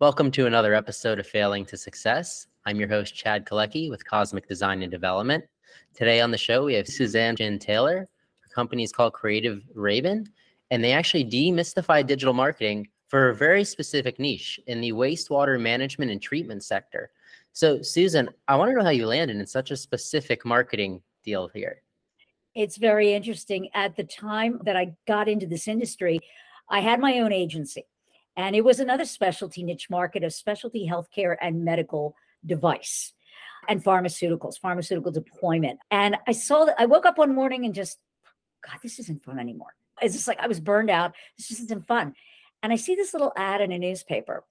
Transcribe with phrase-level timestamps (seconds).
[0.00, 2.46] Welcome to another episode of Failing to Success.
[2.64, 5.42] I'm your host, Chad Kalecki with Cosmic Design and Development.
[5.92, 8.06] Today on the show, we have Suzanne Chin-Taylor.
[8.38, 10.28] Her company is called Creative Raven,
[10.70, 16.12] and they actually demystify digital marketing for a very specific niche in the wastewater management
[16.12, 17.10] and treatment sector.
[17.52, 21.50] So, Susan, I want to know how you landed in such a specific marketing deal
[21.52, 21.82] here.
[22.54, 23.68] It's very interesting.
[23.74, 26.20] At the time that I got into this industry,
[26.70, 27.84] I had my own agency.
[28.38, 32.14] And it was another specialty niche market of specialty healthcare and medical
[32.46, 33.12] device
[33.68, 35.80] and pharmaceuticals, pharmaceutical deployment.
[35.90, 37.98] And I saw that I woke up one morning and just,
[38.64, 39.74] God, this isn't fun anymore.
[40.00, 41.14] It's just like I was burned out.
[41.36, 42.14] This just isn't fun.
[42.62, 44.44] And I see this little ad in a newspaper.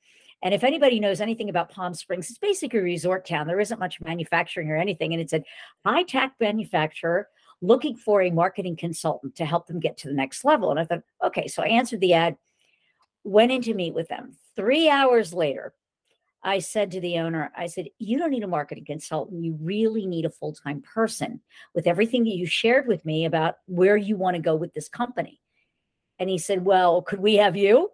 [0.43, 3.47] And if anybody knows anything about Palm Springs, it's basically a resort town.
[3.47, 5.13] There isn't much manufacturing or anything.
[5.13, 5.45] And it said
[5.85, 7.29] high tech manufacturer
[7.61, 10.71] looking for a marketing consultant to help them get to the next level.
[10.71, 12.35] And I thought, okay, so I answered the ad
[13.27, 14.37] went in to meet with them.
[14.55, 15.73] Three hours later,
[16.43, 19.43] I said to the owner, I said, You don't need a marketing consultant.
[19.43, 21.41] You really need a full time person
[21.75, 24.87] with everything that you shared with me about where you want to go with this
[24.87, 25.41] company.
[26.19, 27.89] And he said, Well, could we have you?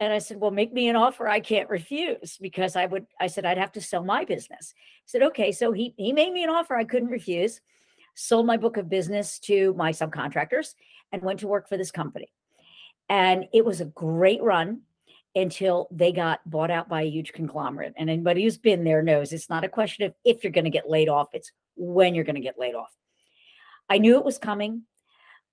[0.00, 3.28] And I said, Well, make me an offer I can't refuse because I would, I
[3.28, 4.74] said, I'd have to sell my business.
[5.04, 5.52] He said, Okay.
[5.52, 7.60] So he, he made me an offer I couldn't refuse,
[8.14, 10.74] sold my book of business to my subcontractors,
[11.12, 12.32] and went to work for this company.
[13.08, 14.82] And it was a great run
[15.34, 17.94] until they got bought out by a huge conglomerate.
[17.96, 20.70] And anybody who's been there knows it's not a question of if you're going to
[20.70, 22.92] get laid off, it's when you're going to get laid off.
[23.88, 24.82] I knew it was coming,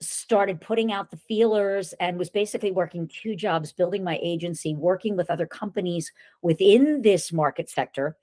[0.02, 5.16] started putting out the feelers, and was basically working two jobs building my agency, working
[5.16, 6.12] with other companies
[6.42, 8.18] within this market sector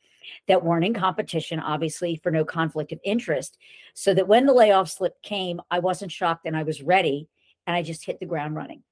[0.48, 3.58] that weren't in competition, obviously, for no conflict of interest.
[3.94, 7.28] So that when the layoff slip came, I wasn't shocked and I was ready
[7.66, 8.82] and I just hit the ground running.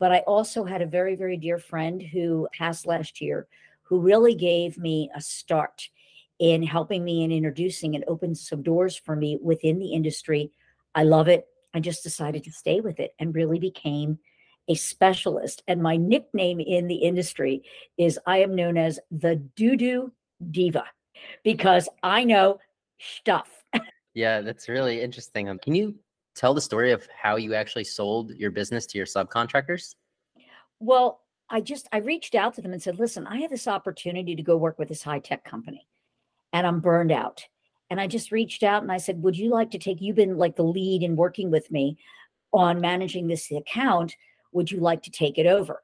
[0.00, 3.46] But I also had a very, very dear friend who passed last year
[3.82, 5.88] who really gave me a start
[6.38, 10.50] in helping me and introducing and opened some doors for me within the industry.
[10.94, 11.46] I love it.
[11.74, 14.18] I just decided to stay with it and really became
[14.68, 15.62] a specialist.
[15.68, 17.62] And my nickname in the industry
[17.98, 20.12] is I am known as the doo doo
[20.50, 20.84] diva
[21.44, 22.58] because I know
[22.98, 23.50] stuff.
[24.14, 25.48] yeah, that's really interesting.
[25.48, 25.96] Um, can you
[26.34, 29.94] tell the story of how you actually sold your business to your subcontractors?
[30.80, 31.20] Well,
[31.50, 34.42] I just I reached out to them and said, "Listen, I have this opportunity to
[34.42, 35.86] go work with this high-tech company
[36.52, 37.44] and I'm burned out."
[37.90, 40.38] And I just reached out and I said, "Would you like to take you've been
[40.38, 41.98] like the lead in working with me
[42.52, 44.16] on managing this account,
[44.52, 45.82] would you like to take it over?"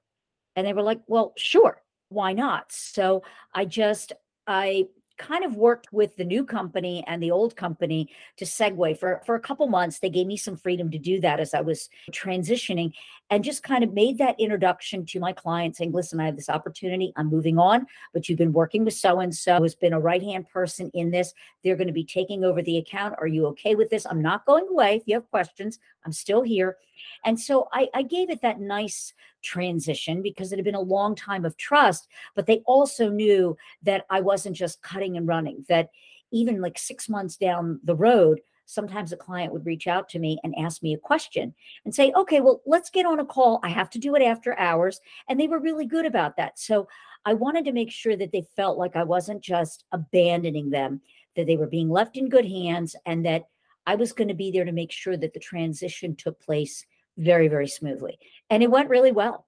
[0.57, 1.83] And they were like, "Well, sure.
[2.09, 3.23] Why not?" So
[3.55, 4.13] I just
[4.47, 8.99] I kind of worked with the new company and the old company to segue.
[8.99, 11.61] For for a couple months they gave me some freedom to do that as i
[11.61, 12.93] was transitioning
[13.31, 16.49] and just kind of made that introduction to my client saying listen i have this
[16.49, 17.13] opportunity.
[17.17, 20.23] I'm moving on but you've been working with so and so who's been a right
[20.23, 21.33] hand person in this.
[21.63, 23.15] They're going to be taking over the account.
[23.19, 24.07] Are you okay with this?
[24.07, 24.97] I'm not going away.
[24.97, 26.77] If you have questions i'm still here.
[27.25, 29.13] And so I, I gave it that nice
[29.47, 34.05] transition because it had been a long time of trust, but they also knew that
[34.11, 35.91] I wasn't just cutting and running, that
[36.33, 40.39] even like six months down the road, sometimes a client would reach out to me
[40.43, 43.61] and ask me a question and say, okay, well, let's get on a call.
[43.63, 45.01] I have to do it after hours.
[45.29, 46.59] And they were really good about that.
[46.59, 46.89] So
[47.25, 51.01] I wanted to make sure that they felt like I wasn't just abandoning them,
[51.37, 53.45] that they were being left in good hands, and that
[53.87, 56.85] I was going to be there to make sure that the transition took place
[57.17, 58.19] very, very smoothly.
[58.51, 59.47] And it went really well.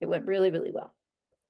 [0.00, 0.94] It went really, really well.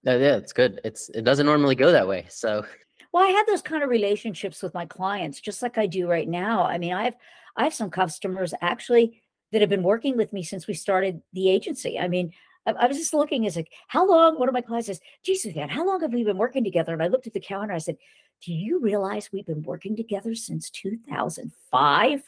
[0.06, 0.80] Uh, yeah, it's good.
[0.84, 2.26] It's it doesn't normally go that way.
[2.28, 2.64] So
[3.12, 6.28] well, I had those kind of relationships with my clients, just like I do right
[6.28, 6.64] now.
[6.64, 7.16] I mean, I have
[7.56, 9.22] I have some customers actually
[9.52, 11.98] that have been working with me since we started the agency.
[11.98, 12.32] I mean,
[12.66, 14.38] I, I was just looking as like, how long?
[14.38, 16.92] One of my clients says, Jesus, man, how long have we been working together?
[16.92, 17.74] And I looked at the calendar.
[17.74, 17.96] I said,
[18.44, 22.22] Do you realize we've been working together since 2005?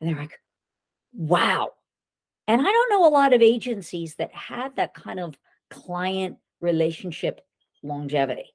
[0.00, 0.40] And they're like,
[1.12, 1.72] Wow.
[2.48, 5.38] And I don't know a lot of agencies that have that kind of
[5.70, 7.40] client relationship
[7.82, 8.54] longevity.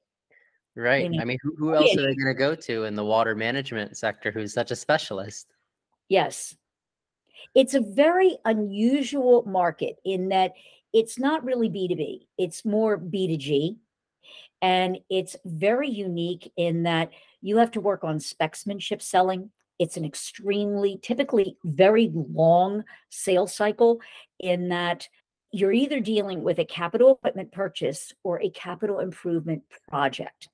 [0.76, 1.10] Right.
[1.20, 3.96] I mean, who, who else are they going to go to in the water management
[3.96, 5.48] sector who's such a specialist?
[6.08, 6.56] Yes.
[7.54, 10.52] It's a very unusual market in that
[10.92, 13.76] it's not really B2B, it's more B2G.
[14.60, 17.10] And it's very unique in that
[17.40, 19.50] you have to work on specsmanship selling.
[19.78, 24.00] It's an extremely, typically very long sales cycle
[24.38, 25.08] in that
[25.50, 30.48] you're either dealing with a capital equipment purchase or a capital improvement project.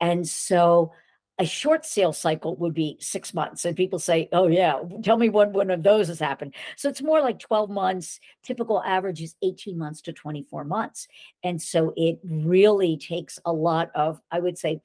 [0.00, 0.92] And so
[1.38, 3.66] a short sales cycle would be six months.
[3.66, 6.54] And people say, oh, yeah, tell me when one of those has happened.
[6.76, 8.20] So it's more like 12 months.
[8.42, 11.08] Typical average is 18 months to 24 months.
[11.44, 14.80] And so it really takes a lot of, I would say,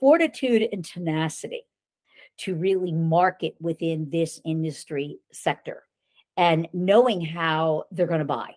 [0.00, 1.62] fortitude and tenacity
[2.40, 5.84] to really market within this industry sector
[6.36, 8.54] and knowing how they're going to buy.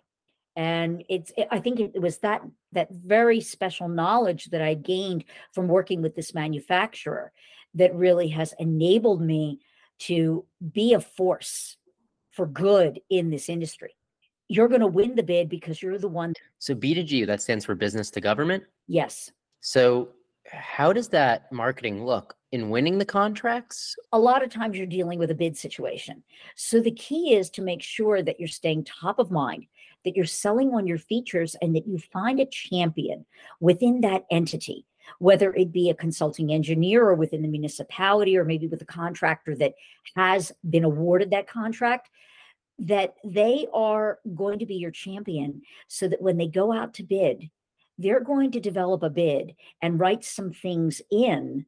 [0.56, 5.24] And it's eh, i think it was that that very special knowledge that i gained
[5.52, 7.32] from working with this manufacturer
[7.74, 9.58] that really has enabled me
[9.98, 11.76] to be a force
[12.30, 13.94] for good in this industry.
[14.48, 17.74] You're going to win the bid because you're the one so b2g that stands for
[17.74, 18.64] business to government?
[18.86, 19.30] Yes.
[19.60, 20.10] So
[20.50, 23.96] how does that marketing look in winning the contracts?
[24.12, 26.22] A lot of times you're dealing with a bid situation.
[26.54, 29.66] So the key is to make sure that you're staying top of mind,
[30.04, 33.26] that you're selling on your features, and that you find a champion
[33.58, 34.86] within that entity,
[35.18, 39.56] whether it be a consulting engineer or within the municipality or maybe with a contractor
[39.56, 39.74] that
[40.14, 42.08] has been awarded that contract
[42.78, 47.02] that they are going to be your champion so that when they go out to
[47.02, 47.50] bid,
[47.98, 51.66] they're going to develop a bid and write some things in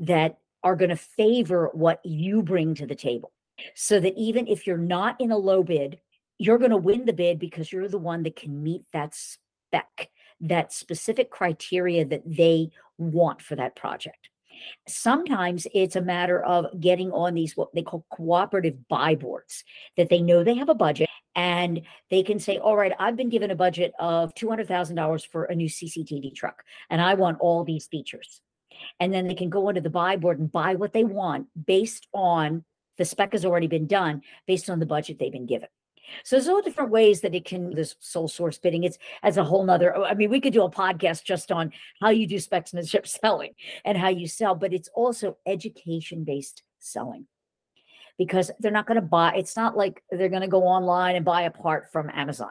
[0.00, 3.32] that are going to favor what you bring to the table.
[3.74, 5.98] So that even if you're not in a low bid,
[6.38, 10.10] you're going to win the bid because you're the one that can meet that spec,
[10.40, 14.28] that specific criteria that they want for that project.
[14.86, 19.64] Sometimes it's a matter of getting on these what they call cooperative buy boards
[19.96, 23.28] that they know they have a budget and they can say, All right, I've been
[23.28, 27.86] given a budget of $200,000 for a new CCTV truck, and I want all these
[27.86, 28.40] features.
[29.00, 32.06] And then they can go onto the buy board and buy what they want based
[32.12, 32.64] on
[32.96, 35.68] the spec has already been done, based on the budget they've been given.
[36.24, 38.84] So there's all different ways that it can this sole source bidding.
[38.84, 39.96] It's as a whole nother.
[39.96, 43.52] I mean, we could do a podcast just on how you do specsmanship selling
[43.84, 47.26] and how you sell, but it's also education based selling
[48.16, 49.34] because they're not going to buy.
[49.36, 52.50] It's not like they're going to go online and buy a part from Amazon.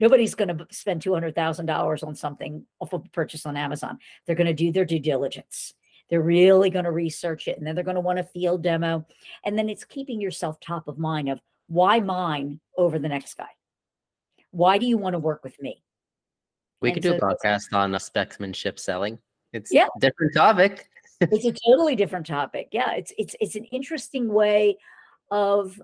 [0.00, 3.56] Nobody's going to spend two hundred thousand dollars on something off of a purchase on
[3.56, 3.98] Amazon.
[4.26, 5.74] They're going to do their due diligence.
[6.08, 9.06] They're really going to research it, and then they're going to want a field demo,
[9.44, 13.48] and then it's keeping yourself top of mind of why mine over the next guy?
[14.50, 15.82] Why do you want to work with me?
[16.80, 19.18] We and could do so a podcast on a specsmanship selling.
[19.52, 19.86] It's yeah.
[19.96, 20.88] a different topic.
[21.20, 22.68] it's a totally different topic.
[22.72, 24.76] Yeah, it's it's it's an interesting way
[25.30, 25.80] of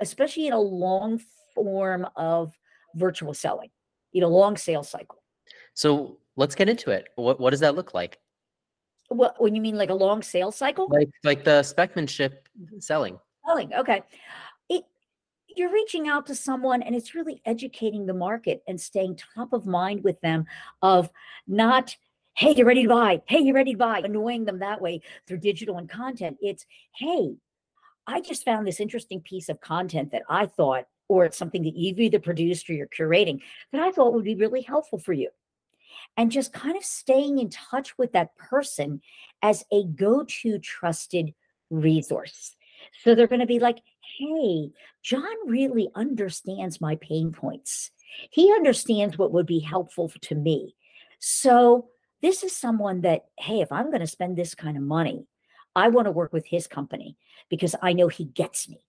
[0.00, 1.20] especially in a long
[1.54, 2.56] form of
[2.96, 3.70] virtual selling,
[4.12, 5.22] you know, long sales cycle.
[5.74, 7.08] So let's get into it.
[7.16, 8.18] What what does that look like?
[9.08, 10.88] What when you mean like a long sales cycle?
[10.90, 12.32] Like like the specsmanship
[12.80, 13.18] selling.
[13.46, 13.72] Selling.
[13.74, 14.02] Okay
[15.56, 19.66] you're reaching out to someone and it's really educating the market and staying top of
[19.66, 20.44] mind with them
[20.82, 21.10] of
[21.46, 21.96] not
[22.34, 25.38] hey you're ready to buy hey you're ready to buy annoying them that way through
[25.38, 27.34] digital and content it's hey
[28.06, 31.76] i just found this interesting piece of content that i thought or it's something that
[31.76, 33.40] you've either produced or you're curating
[33.72, 35.30] that i thought would be really helpful for you
[36.16, 39.00] and just kind of staying in touch with that person
[39.42, 41.34] as a go-to trusted
[41.70, 42.56] resource
[43.02, 43.78] so they're going to be like,
[44.18, 44.70] hey,
[45.02, 47.90] John really understands my pain points.
[48.30, 50.74] He understands what would be helpful to me.
[51.18, 51.88] So
[52.22, 55.26] this is someone that, hey, if I'm going to spend this kind of money,
[55.74, 57.16] I want to work with his company
[57.50, 58.80] because I know he gets me.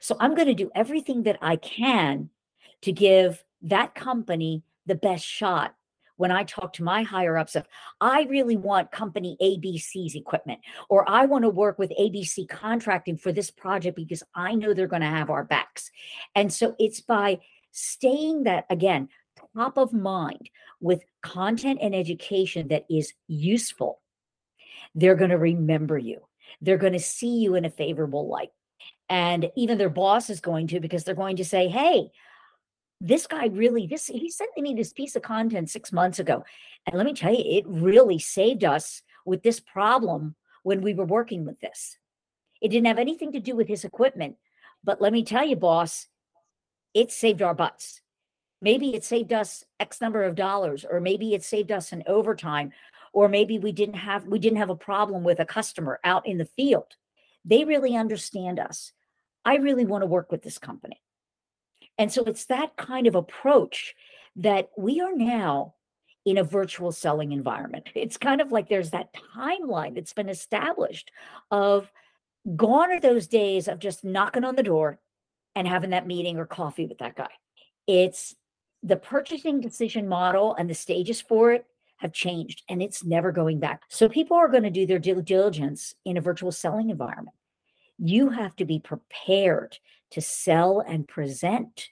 [0.00, 2.30] So I'm going to do everything that I can
[2.82, 5.74] to give that company the best shot
[6.20, 7.66] when I talk to my higher ups of,
[7.98, 10.60] I really want company ABC's equipment,
[10.90, 14.86] or I want to work with ABC contracting for this project because I know they're
[14.86, 15.90] going to have our backs.
[16.34, 17.38] And so it's by
[17.72, 19.08] staying that, again,
[19.56, 24.02] top of mind with content and education that is useful,
[24.94, 26.20] they're going to remember you.
[26.60, 28.50] They're going to see you in a favorable light.
[29.10, 32.12] And even their boss is going to, because they're going to say, hey,
[33.00, 36.44] this guy really this he sent me this piece of content six months ago
[36.86, 41.06] and let me tell you it really saved us with this problem when we were
[41.06, 41.96] working with this.
[42.60, 44.36] It didn't have anything to do with his equipment
[44.84, 46.08] but let me tell you boss
[46.92, 48.02] it saved our butts.
[48.60, 52.72] Maybe it saved us x number of dollars or maybe it saved us an overtime
[53.14, 56.36] or maybe we didn't have we didn't have a problem with a customer out in
[56.36, 56.96] the field.
[57.46, 58.92] They really understand us
[59.44, 61.00] i really want to work with this company
[61.98, 63.94] and so it's that kind of approach
[64.36, 65.74] that we are now
[66.24, 67.88] in a virtual selling environment.
[67.94, 71.10] It's kind of like there's that timeline that's been established
[71.50, 71.90] of
[72.56, 74.98] gone are those days of just knocking on the door
[75.54, 77.30] and having that meeting or coffee with that guy.
[77.86, 78.34] It's
[78.82, 81.66] the purchasing decision model and the stages for it
[81.98, 83.82] have changed and it's never going back.
[83.88, 87.36] So people are going to do their due diligence in a virtual selling environment.
[88.02, 89.78] You have to be prepared
[90.12, 91.88] to sell and present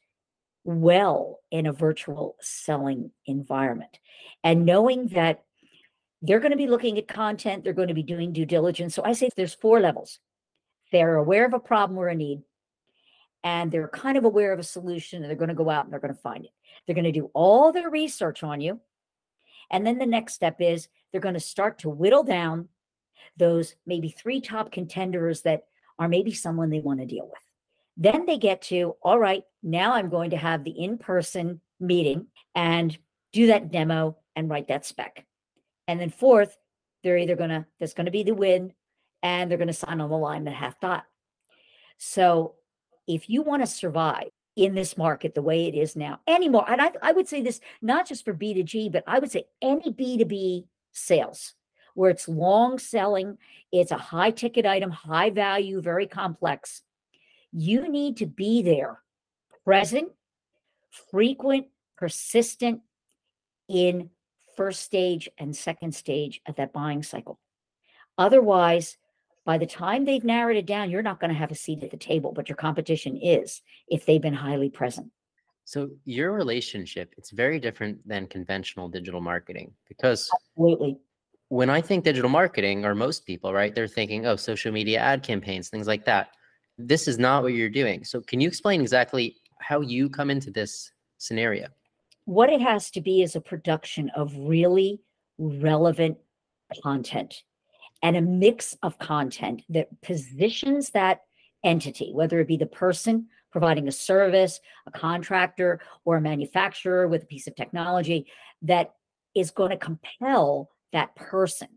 [0.64, 3.98] well in a virtual selling environment.
[4.42, 5.44] And knowing that
[6.22, 8.94] they're going to be looking at content, they're going to be doing due diligence.
[8.94, 10.18] So I say there's four levels.
[10.90, 12.42] They're aware of a problem or a need,
[13.44, 15.92] and they're kind of aware of a solution, and they're going to go out and
[15.92, 16.50] they're going to find it.
[16.86, 18.80] They're going to do all their research on you.
[19.70, 22.68] And then the next step is they're going to start to whittle down
[23.36, 25.67] those maybe three top contenders that
[25.98, 27.42] are maybe someone they want to deal with.
[27.96, 32.26] Then they get to, all right, now I'm going to have the in person meeting
[32.54, 32.96] and
[33.32, 35.26] do that demo and write that spec.
[35.88, 36.56] And then fourth,
[37.02, 38.72] they're either going to, that's going to be the win
[39.22, 41.04] and they're going to sign on the line at half dot.
[41.98, 42.54] So
[43.08, 46.80] if you want to survive in this market the way it is now anymore, and
[46.80, 50.66] I, I would say this not just for B2G, but I would say any B2B
[50.92, 51.54] sales
[51.98, 53.36] where it's long selling,
[53.72, 56.82] it's a high ticket item, high value, very complex
[57.52, 59.00] you need to be there,
[59.64, 60.10] present,
[61.10, 62.80] frequent, persistent
[63.68, 64.10] in
[64.56, 67.38] first stage and second stage of that buying cycle.
[68.16, 68.96] Otherwise,
[69.44, 71.90] by the time they've narrowed it down, you're not going to have a seat at
[71.90, 75.10] the table, but your competition is if they've been highly present.
[75.64, 80.98] So your relationship, it's very different than conventional digital marketing because Absolutely.
[81.48, 85.22] When I think digital marketing, or most people, right, they're thinking, oh, social media ad
[85.22, 86.28] campaigns, things like that
[86.78, 88.04] this is not what you're doing.
[88.04, 91.66] So can you explain exactly how you come into this scenario?
[92.24, 95.00] What it has to be is a production of really
[95.38, 96.18] relevant
[96.82, 97.42] content
[98.02, 101.22] and a mix of content that positions that
[101.64, 107.24] entity, whether it be the person providing a service, a contractor, or a manufacturer with
[107.24, 108.26] a piece of technology
[108.62, 108.94] that
[109.34, 111.68] is going to compel that person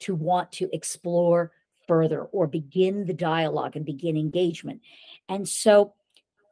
[0.00, 1.52] to want to explore
[1.86, 4.80] further or begin the dialogue and begin engagement.
[5.28, 5.94] And so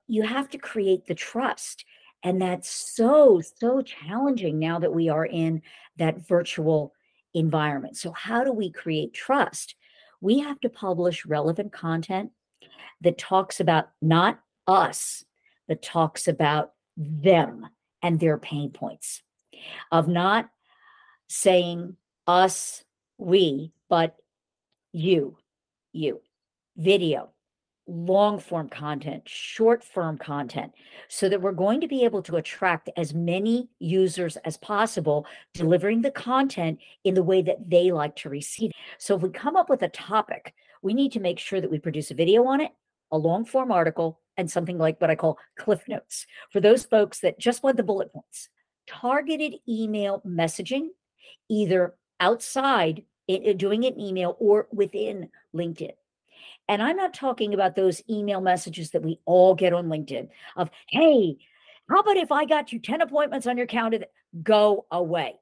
[0.06, 1.84] you have to create the trust.
[2.22, 5.62] And that's so, so challenging now that we are in
[5.96, 6.92] that virtual
[7.34, 7.96] environment.
[7.96, 9.74] So, how do we create trust?
[10.20, 12.30] We have to publish relevant content
[13.00, 15.24] that talks about not us,
[15.66, 17.66] but talks about them
[18.02, 19.22] and their pain points,
[19.90, 20.48] of not
[21.32, 21.96] saying
[22.26, 22.84] us,
[23.16, 24.16] we, but
[24.92, 25.38] you,
[25.92, 26.20] you,
[26.76, 27.30] video,
[27.86, 30.72] long form content, short form content,
[31.08, 36.02] so that we're going to be able to attract as many users as possible, delivering
[36.02, 38.70] the content in the way that they like to receive.
[38.98, 41.78] So if we come up with a topic, we need to make sure that we
[41.78, 42.72] produce a video on it,
[43.10, 47.20] a long form article, and something like what I call cliff notes for those folks
[47.20, 48.50] that just want the bullet points.
[48.86, 50.88] Targeted email messaging,
[51.48, 55.92] either outside it, doing it in email or within LinkedIn.
[56.68, 60.70] And I'm not talking about those email messages that we all get on LinkedIn of,
[60.88, 61.36] hey,
[61.90, 64.04] how about if I got you 10 appointments on your calendar?
[64.42, 65.34] Go away.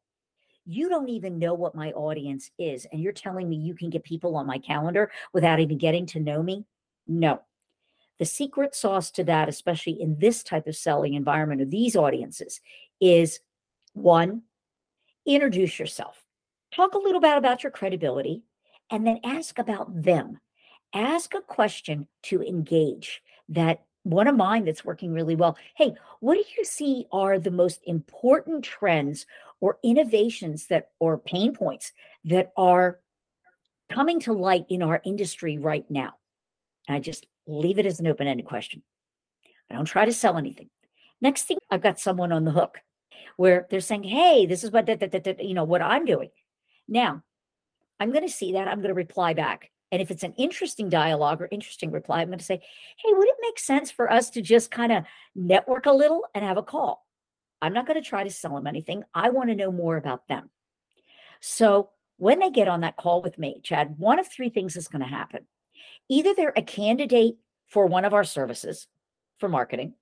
[0.67, 2.87] You don't even know what my audience is.
[2.91, 6.21] And you're telling me you can get people on my calendar without even getting to
[6.21, 6.65] know me?
[7.07, 7.41] No.
[8.19, 12.61] The secret sauce to that, especially in this type of selling environment of these audiences,
[13.01, 13.41] is
[13.95, 14.43] one,
[15.27, 16.25] introduce yourself
[16.73, 18.43] talk a little bit about your credibility
[18.91, 20.39] and then ask about them.
[20.95, 25.57] Ask a question to engage that one of mine that's working really well.
[25.77, 29.27] Hey, what do you see are the most important trends
[29.61, 31.93] or innovations that or pain points
[32.25, 32.99] that are
[33.91, 36.15] coming to light in our industry right now?
[36.89, 38.83] And I just leave it as an open-ended question.
[39.71, 40.71] I don't try to sell anything.
[41.21, 42.79] Next thing, I've got someone on the hook
[43.41, 44.87] where they're saying, "Hey, this is what
[45.43, 46.31] you know what I'm doing."
[46.87, 47.23] Now,
[47.99, 48.69] I'm going to see that.
[48.69, 49.71] I'm going to reply back.
[49.93, 52.61] And if it's an interesting dialogue or interesting reply, I'm going to say,
[52.97, 55.05] hey, would it make sense for us to just kind of
[55.35, 57.05] network a little and have a call?
[57.61, 59.03] I'm not going to try to sell them anything.
[59.15, 60.51] I want to know more about them.
[61.41, 64.89] So when they get on that call with me, Chad, one of three things is
[64.89, 65.47] going to happen.
[66.09, 68.87] Either they're a candidate for one of our services
[69.39, 69.95] for marketing,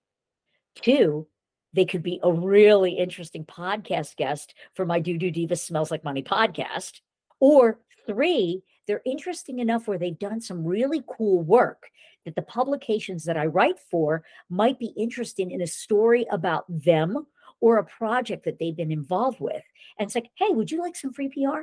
[0.83, 1.26] two,
[1.75, 6.04] they could be a really interesting podcast guest for my Doo Doo Diva Smells Like
[6.04, 7.00] Money podcast.
[7.40, 11.90] Or three, they're interesting enough where they've done some really cool work
[12.25, 17.26] that the publications that I write for might be interested in a story about them
[17.60, 19.62] or a project that they've been involved with.
[19.98, 21.62] And it's like, hey, would you like some free PR?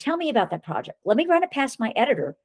[0.00, 0.98] Tell me about that project.
[1.04, 2.36] Let me run it past my editor.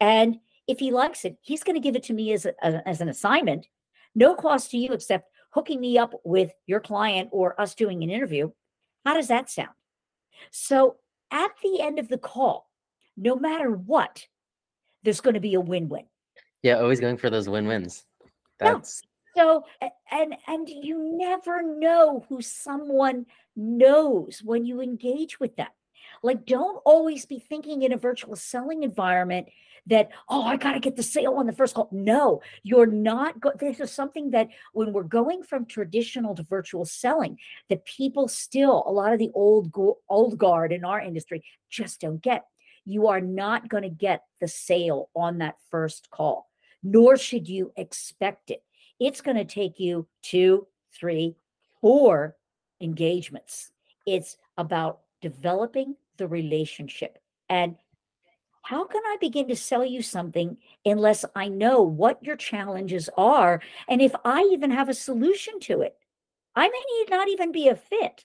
[0.00, 3.00] And if he likes it, he's going to give it to me as, a, as
[3.00, 3.66] an assignment,
[4.14, 8.10] no cost to you except hooking me up with your client or us doing an
[8.10, 8.50] interview.
[9.04, 9.70] How does that sound?
[10.50, 10.96] So
[11.30, 12.68] at the end of the call,
[13.16, 14.26] no matter what,
[15.02, 16.04] there's going to be a win-win.
[16.62, 18.04] Yeah, always going for those win-wins.
[18.58, 19.02] That's
[19.36, 19.64] so
[20.10, 25.68] and and you never know who someone knows when you engage with them.
[26.22, 29.48] Like don't always be thinking in a virtual selling environment
[29.86, 31.88] that oh i got to get the sale on the first call.
[31.90, 36.84] No you're not go- this is something that when we're going from traditional to virtual
[36.84, 39.72] selling that people still a lot of the old
[40.08, 42.46] old guard in our industry just don't get.
[42.84, 46.48] You are not going to get the sale on that first call
[46.82, 48.62] nor should you expect it.
[48.98, 51.36] It's going to take you two three
[51.80, 52.36] four
[52.80, 53.72] engagements.
[54.06, 57.18] It's about developing the relationship.
[57.48, 57.76] And
[58.62, 63.60] how can I begin to sell you something unless I know what your challenges are?
[63.88, 65.96] And if I even have a solution to it,
[66.54, 68.24] I may not even be a fit.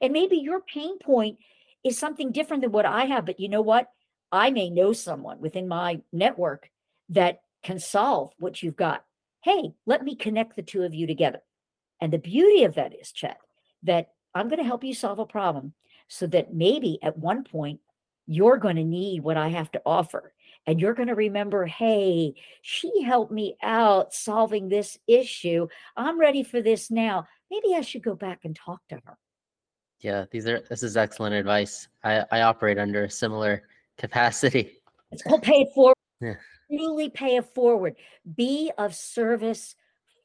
[0.00, 1.38] And maybe your pain point
[1.84, 3.26] is something different than what I have.
[3.26, 3.90] But you know what?
[4.32, 6.70] I may know someone within my network
[7.10, 9.04] that can solve what you've got.
[9.42, 11.40] Hey, let me connect the two of you together.
[12.00, 13.38] And the beauty of that is, Chet,
[13.82, 15.74] that I'm going to help you solve a problem
[16.08, 17.80] so that maybe at one point
[18.30, 20.32] you're going to need what I have to offer.
[20.64, 25.66] And you're going to remember, hey, she helped me out solving this issue.
[25.96, 27.26] I'm ready for this now.
[27.50, 29.18] Maybe I should go back and talk to her.
[29.98, 31.88] Yeah, these are this is excellent advice.
[32.04, 33.64] I, I operate under a similar
[33.98, 34.80] capacity.
[35.10, 35.96] It's called pay it forward.
[36.20, 36.34] Yeah.
[36.70, 37.96] Truly pay it forward.
[38.36, 39.74] Be of service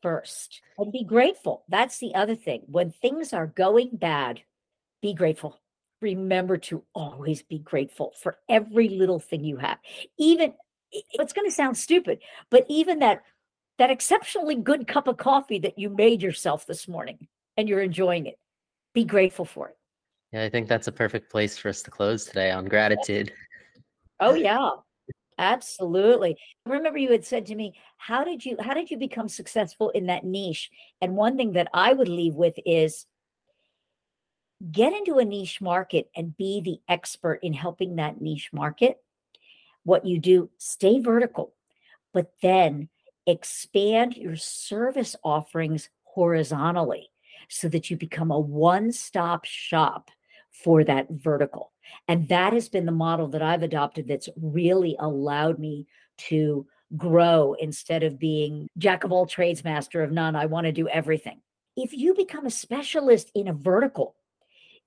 [0.03, 1.63] first and be grateful.
[1.69, 2.61] That's the other thing.
[2.67, 4.41] When things are going bad,
[5.01, 5.59] be grateful
[6.01, 9.77] remember to always be grateful for every little thing you have.
[10.17, 10.53] Even
[10.91, 13.23] it's going to sound stupid, but even that
[13.77, 18.25] that exceptionally good cup of coffee that you made yourself this morning and you're enjoying
[18.25, 18.39] it.
[18.93, 19.77] Be grateful for it.
[20.31, 23.33] Yeah, I think that's a perfect place for us to close today on gratitude.
[24.19, 24.69] Oh yeah.
[25.37, 26.37] Absolutely.
[26.65, 30.05] Remember you had said to me, how did you how did you become successful in
[30.05, 30.69] that niche?
[31.01, 33.05] And one thing that I would leave with is
[34.71, 38.97] get into a niche market and be the expert in helping that niche market.
[39.83, 41.53] What you do, stay vertical,
[42.13, 42.89] but then
[43.27, 47.09] expand your service offerings horizontally
[47.49, 50.09] so that you become a one stop shop
[50.51, 51.71] for that vertical.
[52.07, 57.55] And that has been the model that I've adopted that's really allowed me to grow
[57.59, 60.35] instead of being jack of all trades, master of none.
[60.35, 61.41] I want to do everything.
[61.75, 64.15] If you become a specialist in a vertical,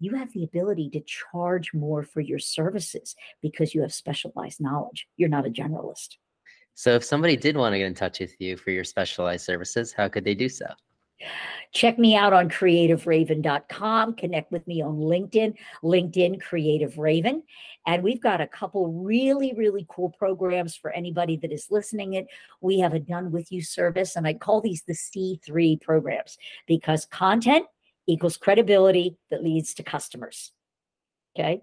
[0.01, 5.09] you have the ability to charge more for your services because you have specialized knowledge.
[5.17, 6.17] You're not a generalist.
[6.75, 9.93] So, if somebody did want to get in touch with you for your specialized services,
[9.93, 10.67] how could they do so?
[11.73, 14.15] Check me out on creativeraven.com.
[14.15, 17.43] Connect with me on LinkedIn, LinkedIn Creative Raven.
[17.87, 22.27] And we've got a couple really, really cool programs for anybody that is listening it.
[22.61, 27.07] We have a done with you service, and I call these the C3 programs because
[27.07, 27.67] content
[28.09, 30.53] equals credibility that leads to customers.
[31.39, 31.63] Okay.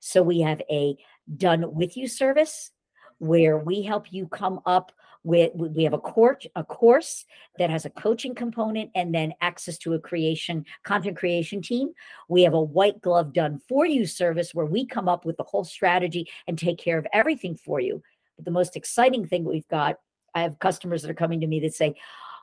[0.00, 0.96] So we have a
[1.36, 2.70] done with you service
[3.18, 4.92] where we help you come up
[5.24, 7.24] with we have a course a course
[7.56, 11.92] that has a coaching component and then access to a creation content creation team
[12.28, 15.44] we have a white glove done for you service where we come up with the
[15.44, 18.02] whole strategy and take care of everything for you
[18.36, 19.96] but the most exciting thing we've got
[20.34, 21.94] i have customers that are coming to me that say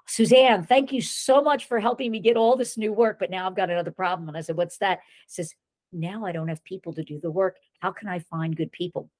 [0.09, 3.45] Suzanne, thank you so much for helping me get all this new work, but now
[3.45, 4.27] I've got another problem.
[4.27, 5.01] And I said, What's that?
[5.27, 5.53] says,
[5.93, 7.57] Now I don't have people to do the work.
[7.79, 9.11] How can I find good people?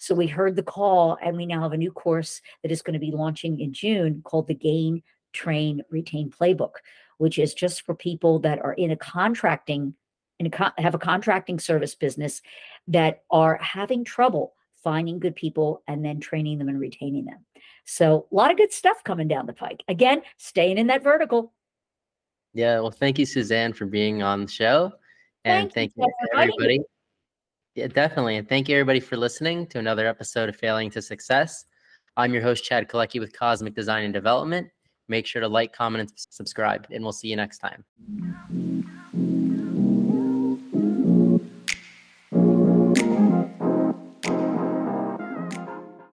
[0.00, 2.94] So we heard the call, and we now have a new course that is going
[2.94, 6.74] to be launching in June called the Gain, Train, Retain Playbook,
[7.18, 9.94] which is just for people that are in a contracting,
[10.40, 12.42] in a have a contracting service business
[12.88, 17.38] that are having trouble finding good people and then training them and retaining them.
[17.84, 19.82] So a lot of good stuff coming down the pike.
[19.88, 21.52] Again, staying in that vertical.
[22.54, 22.80] Yeah.
[22.80, 24.92] Well, thank you, Suzanne, for being on the show.
[25.44, 26.80] And thank, thank you, everybody.
[27.74, 28.36] Yeah, definitely.
[28.36, 31.64] And thank you, everybody, for listening to another episode of Failing to Success.
[32.16, 34.68] I'm your host, Chad Kalecki with Cosmic Design and Development.
[35.08, 37.82] Make sure to like, comment, and subscribe, and we'll see you next time.